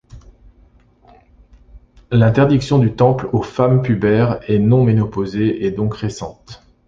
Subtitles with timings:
[2.09, 6.63] L'interdiction du temple aux femmes pubères et non ménopausées est donc récente.